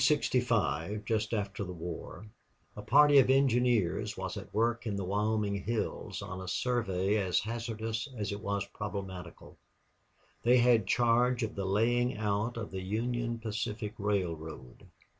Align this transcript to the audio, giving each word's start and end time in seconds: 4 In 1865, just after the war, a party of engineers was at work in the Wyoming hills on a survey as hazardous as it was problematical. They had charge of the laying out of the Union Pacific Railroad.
4 0.03 0.15
In 0.15 0.17
1865, 0.17 1.05
just 1.05 1.31
after 1.31 1.63
the 1.63 1.71
war, 1.73 2.25
a 2.75 2.81
party 2.81 3.19
of 3.19 3.29
engineers 3.29 4.17
was 4.17 4.35
at 4.35 4.51
work 4.51 4.87
in 4.87 4.95
the 4.95 5.03
Wyoming 5.03 5.57
hills 5.61 6.23
on 6.23 6.41
a 6.41 6.47
survey 6.47 7.17
as 7.17 7.41
hazardous 7.41 8.07
as 8.17 8.31
it 8.31 8.41
was 8.41 8.65
problematical. 8.73 9.59
They 10.41 10.57
had 10.57 10.87
charge 10.87 11.43
of 11.43 11.53
the 11.53 11.65
laying 11.65 12.17
out 12.17 12.57
of 12.57 12.71
the 12.71 12.81
Union 12.81 13.37
Pacific 13.37 13.93
Railroad. 13.99 14.87